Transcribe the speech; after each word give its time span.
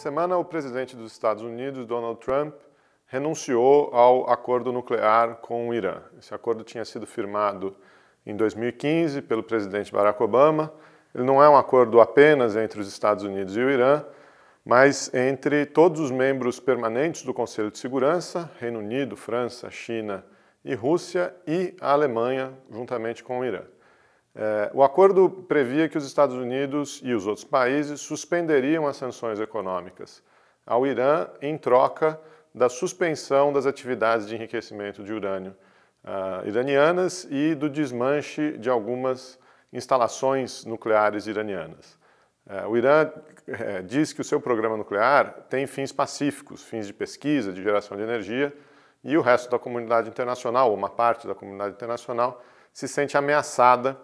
semana, 0.00 0.36
o 0.38 0.44
presidente 0.44 0.96
dos 0.96 1.12
Estados 1.12 1.42
Unidos, 1.42 1.84
Donald 1.84 2.18
Trump, 2.20 2.54
renunciou 3.06 3.90
ao 3.92 4.30
acordo 4.30 4.72
nuclear 4.72 5.36
com 5.36 5.68
o 5.68 5.74
Irã. 5.74 6.00
Esse 6.18 6.34
acordo 6.34 6.64
tinha 6.64 6.84
sido 6.84 7.06
firmado 7.06 7.76
em 8.24 8.34
2015 8.34 9.20
pelo 9.22 9.42
presidente 9.42 9.92
Barack 9.92 10.22
Obama. 10.22 10.72
Ele 11.14 11.24
não 11.24 11.42
é 11.42 11.48
um 11.48 11.56
acordo 11.56 12.00
apenas 12.00 12.56
entre 12.56 12.80
os 12.80 12.88
Estados 12.88 13.24
Unidos 13.24 13.56
e 13.56 13.60
o 13.60 13.68
Irã, 13.68 14.02
mas 14.64 15.12
entre 15.12 15.66
todos 15.66 16.00
os 16.00 16.10
membros 16.10 16.58
permanentes 16.58 17.22
do 17.22 17.34
Conselho 17.34 17.70
de 17.70 17.78
Segurança, 17.78 18.50
Reino 18.58 18.78
Unido, 18.78 19.16
França, 19.16 19.70
China 19.70 20.24
e 20.64 20.74
Rússia, 20.74 21.34
e 21.46 21.74
a 21.80 21.92
Alemanha, 21.92 22.52
juntamente 22.70 23.22
com 23.22 23.40
o 23.40 23.44
Irã. 23.44 23.62
É, 24.34 24.70
o 24.72 24.82
acordo 24.82 25.28
previa 25.28 25.88
que 25.88 25.98
os 25.98 26.06
Estados 26.06 26.36
Unidos 26.36 27.00
e 27.02 27.12
os 27.12 27.26
outros 27.26 27.44
países 27.44 28.00
suspenderiam 28.00 28.86
as 28.86 28.96
sanções 28.96 29.40
econômicas 29.40 30.22
ao 30.64 30.86
Irã 30.86 31.26
em 31.42 31.58
troca 31.58 32.20
da 32.54 32.68
suspensão 32.68 33.52
das 33.52 33.66
atividades 33.66 34.26
de 34.26 34.34
enriquecimento 34.34 35.02
de 35.02 35.12
urânio 35.12 35.56
uh, 36.04 36.46
iranianas 36.46 37.26
e 37.30 37.54
do 37.54 37.68
desmanche 37.68 38.56
de 38.58 38.70
algumas 38.70 39.38
instalações 39.72 40.64
nucleares 40.64 41.26
iranianas. 41.26 41.98
Uh, 42.46 42.68
o 42.68 42.76
Irã 42.76 43.10
uh, 43.10 43.82
diz 43.84 44.12
que 44.12 44.20
o 44.20 44.24
seu 44.24 44.40
programa 44.40 44.76
nuclear 44.76 45.46
tem 45.48 45.66
fins 45.66 45.92
pacíficos, 45.92 46.62
fins 46.62 46.86
de 46.86 46.92
pesquisa, 46.92 47.52
de 47.52 47.62
geração 47.62 47.96
de 47.96 48.02
energia, 48.02 48.52
e 49.02 49.16
o 49.16 49.22
resto 49.22 49.50
da 49.50 49.58
comunidade 49.58 50.08
internacional, 50.08 50.70
ou 50.70 50.76
uma 50.76 50.90
parte 50.90 51.26
da 51.26 51.34
comunidade 51.34 51.74
internacional, 51.74 52.42
se 52.72 52.86
sente 52.86 53.16
ameaçada 53.16 53.96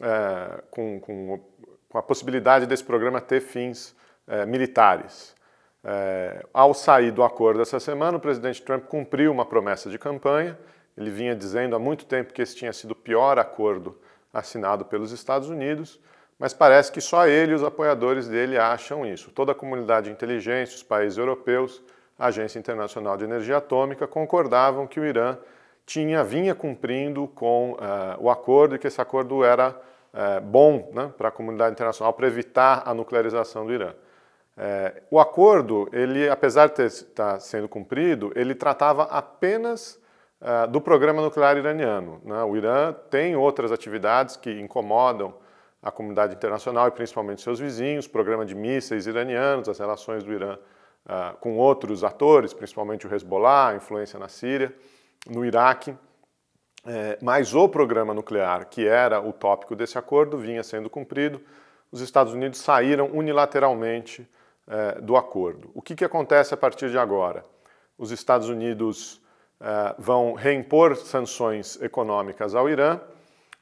é, 0.00 0.62
com, 0.70 1.00
com, 1.00 1.40
com, 1.88 1.98
a 1.98 2.02
possibilidade 2.02 2.66
desse 2.66 2.84
programa 2.84 3.20
ter 3.20 3.40
fins 3.40 3.94
é, 4.26 4.44
militares. 4.44 5.34
É, 5.82 6.44
ao 6.52 6.72
sair 6.72 7.10
do 7.10 7.22
acordo 7.22 7.60
essa 7.60 7.78
semana, 7.78 8.16
o 8.16 8.20
presidente 8.20 8.62
Trump 8.62 8.84
cumpriu 8.86 9.30
uma 9.30 9.44
promessa 9.44 9.90
de 9.90 9.98
campanha. 9.98 10.58
Ele 10.96 11.10
vinha 11.10 11.34
dizendo 11.34 11.76
há 11.76 11.78
muito 11.78 12.06
tempo 12.06 12.32
que 12.32 12.40
esse 12.40 12.56
tinha 12.56 12.72
sido 12.72 12.92
o 12.92 12.96
pior 12.96 13.38
acordo 13.38 13.98
assinado 14.32 14.84
pelos 14.84 15.12
Estados 15.12 15.48
Unidos, 15.48 16.00
mas 16.38 16.52
parece 16.52 16.90
que 16.90 17.00
só 17.00 17.26
ele 17.26 17.52
e 17.52 17.54
os 17.54 17.62
apoiadores 17.62 18.26
dele 18.26 18.58
acham 18.58 19.06
isso. 19.06 19.30
Toda 19.30 19.52
a 19.52 19.54
comunidade 19.54 20.06
de 20.06 20.12
inteligência, 20.12 20.74
os 20.74 20.82
países 20.82 21.18
europeus, 21.18 21.82
a 22.18 22.26
Agência 22.26 22.58
Internacional 22.58 23.16
de 23.16 23.24
Energia 23.24 23.58
Atômica 23.58 24.06
concordavam 24.06 24.86
que 24.86 24.98
o 24.98 25.04
Irã 25.04 25.36
tinha 25.86 26.24
vinha 26.24 26.54
cumprindo 26.54 27.28
com 27.28 27.72
uh, 27.72 27.76
o 28.18 28.30
acordo 28.30 28.74
e 28.74 28.78
que 28.78 28.86
esse 28.86 29.00
acordo 29.00 29.44
era 29.44 29.70
uh, 29.70 30.40
bom 30.40 30.90
né, 30.94 31.12
para 31.16 31.28
a 31.28 31.32
comunidade 31.32 31.72
internacional 31.72 32.12
para 32.12 32.26
evitar 32.26 32.82
a 32.86 32.94
nuclearização 32.94 33.66
do 33.66 33.72
Irã. 33.72 33.90
Uh, 34.56 35.02
o 35.10 35.20
acordo, 35.20 35.88
ele, 35.92 36.28
apesar 36.28 36.68
de 36.68 36.82
estar 36.82 37.34
tá 37.34 37.40
sendo 37.40 37.68
cumprido, 37.68 38.32
ele 38.34 38.54
tratava 38.54 39.04
apenas 39.04 40.02
do 40.70 40.78
programa 40.78 41.22
nuclear 41.22 41.56
iraniano. 41.56 42.20
Né? 42.22 42.42
O 42.42 42.54
Irã 42.54 42.92
tem 43.08 43.34
outras 43.34 43.72
atividades 43.72 44.36
que 44.36 44.50
incomodam 44.60 45.34
a 45.82 45.90
comunidade 45.90 46.34
internacional 46.34 46.86
e 46.86 46.90
principalmente 46.90 47.40
seus 47.40 47.58
vizinhos, 47.58 48.06
programa 48.06 48.44
de 48.44 48.54
mísseis 48.54 49.06
iranianos, 49.06 49.70
as 49.70 49.78
relações 49.78 50.22
do 50.22 50.30
Irã 50.30 50.58
com 51.40 51.56
outros 51.56 52.04
atores, 52.04 52.52
principalmente 52.52 53.06
o 53.06 53.14
Hezbollah, 53.14 53.70
a 53.70 53.76
influência 53.76 54.18
na 54.18 54.28
Síria 54.28 54.74
no 55.28 55.44
Iraque, 55.44 55.96
é, 56.86 57.18
mas 57.22 57.54
o 57.54 57.68
programa 57.68 58.12
nuclear, 58.12 58.66
que 58.66 58.86
era 58.86 59.20
o 59.20 59.32
tópico 59.32 59.74
desse 59.74 59.96
acordo, 59.96 60.36
vinha 60.36 60.62
sendo 60.62 60.90
cumprido. 60.90 61.40
Os 61.90 62.00
Estados 62.00 62.34
Unidos 62.34 62.58
saíram 62.60 63.10
unilateralmente 63.12 64.28
é, 64.66 65.00
do 65.00 65.16
acordo. 65.16 65.70
O 65.74 65.80
que, 65.80 65.94
que 65.94 66.04
acontece 66.04 66.52
a 66.52 66.56
partir 66.56 66.90
de 66.90 66.98
agora? 66.98 67.44
Os 67.96 68.10
Estados 68.10 68.48
Unidos 68.48 69.22
é, 69.60 69.94
vão 69.98 70.34
reimpor 70.34 70.96
sanções 70.96 71.80
econômicas 71.80 72.54
ao 72.54 72.68
Irã. 72.68 73.00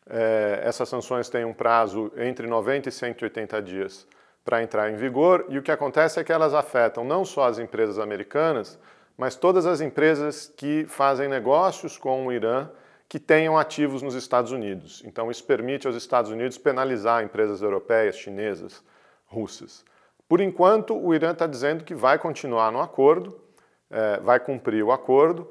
É, 0.08 0.60
essas 0.64 0.88
sanções 0.88 1.28
têm 1.28 1.44
um 1.44 1.54
prazo 1.54 2.10
entre 2.16 2.46
90 2.46 2.88
e 2.88 2.92
180 2.92 3.62
dias 3.62 4.06
para 4.44 4.62
entrar 4.62 4.90
em 4.90 4.96
vigor, 4.96 5.46
e 5.48 5.56
o 5.56 5.62
que 5.62 5.70
acontece 5.70 6.18
é 6.18 6.24
que 6.24 6.32
elas 6.32 6.52
afetam 6.52 7.04
não 7.04 7.24
só 7.24 7.44
as 7.44 7.60
empresas 7.60 7.98
americanas, 7.98 8.76
mas 9.22 9.36
todas 9.36 9.66
as 9.66 9.80
empresas 9.80 10.52
que 10.56 10.84
fazem 10.88 11.28
negócios 11.28 11.96
com 11.96 12.26
o 12.26 12.32
Irã 12.32 12.68
que 13.08 13.20
tenham 13.20 13.56
ativos 13.56 14.02
nos 14.02 14.16
Estados 14.16 14.50
Unidos. 14.50 15.00
Então, 15.06 15.30
isso 15.30 15.44
permite 15.44 15.86
aos 15.86 15.94
Estados 15.94 16.28
Unidos 16.28 16.58
penalizar 16.58 17.22
empresas 17.22 17.62
europeias, 17.62 18.16
chinesas, 18.16 18.82
russas. 19.26 19.84
Por 20.28 20.40
enquanto, 20.40 20.98
o 20.98 21.14
Irã 21.14 21.30
está 21.30 21.46
dizendo 21.46 21.84
que 21.84 21.94
vai 21.94 22.18
continuar 22.18 22.72
no 22.72 22.80
acordo, 22.80 23.40
é, 23.88 24.18
vai 24.18 24.40
cumprir 24.40 24.82
o 24.82 24.90
acordo, 24.90 25.48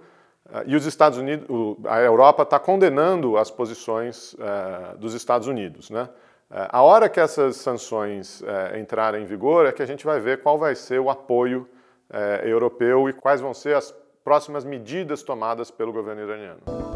é, 0.51 0.63
e 0.65 0.75
os 0.75 0.85
Estados 0.85 1.17
Unidos, 1.17 1.47
a 1.85 2.01
Europa 2.01 2.43
está 2.43 2.59
condenando 2.59 3.37
as 3.37 3.49
posições 3.49 4.35
é, 4.37 4.97
dos 4.97 5.13
Estados 5.13 5.47
Unidos. 5.47 5.89
Né? 5.89 6.09
A 6.49 6.81
hora 6.81 7.07
que 7.07 7.21
essas 7.21 7.55
sanções 7.55 8.43
é, 8.43 8.77
entrarem 8.81 9.23
em 9.23 9.25
vigor 9.25 9.65
é 9.65 9.71
que 9.71 9.81
a 9.81 9.87
gente 9.87 10.05
vai 10.05 10.19
ver 10.19 10.41
qual 10.41 10.59
vai 10.59 10.75
ser 10.75 10.99
o 10.99 11.09
apoio 11.09 11.69
é, 12.11 12.41
europeu 12.45 13.09
e 13.09 13.13
quais 13.13 13.41
vão 13.41 13.53
ser 13.53 13.75
as 13.75 13.91
próximas 14.23 14.63
medidas 14.63 15.23
tomadas 15.23 15.71
pelo 15.71 15.91
governo 15.91 16.21
iraniano. 16.21 16.90